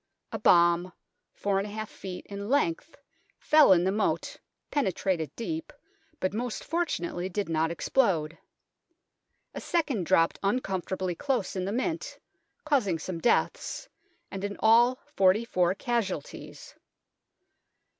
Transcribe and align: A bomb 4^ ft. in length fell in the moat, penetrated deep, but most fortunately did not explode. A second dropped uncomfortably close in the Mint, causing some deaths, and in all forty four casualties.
A 0.31 0.39
bomb 0.39 0.93
4^ 1.39 1.61
ft. 1.61 2.25
in 2.25 2.49
length 2.49 2.95
fell 3.37 3.71
in 3.71 3.83
the 3.83 3.91
moat, 3.91 4.35
penetrated 4.71 5.29
deep, 5.35 5.71
but 6.19 6.33
most 6.33 6.63
fortunately 6.63 7.29
did 7.29 7.47
not 7.47 7.69
explode. 7.69 8.35
A 9.53 9.61
second 9.61 10.07
dropped 10.07 10.39
uncomfortably 10.41 11.13
close 11.13 11.55
in 11.55 11.65
the 11.65 11.71
Mint, 11.71 12.17
causing 12.65 12.97
some 12.97 13.19
deaths, 13.19 13.87
and 14.31 14.43
in 14.43 14.57
all 14.59 14.97
forty 15.05 15.45
four 15.45 15.75
casualties. 15.75 16.73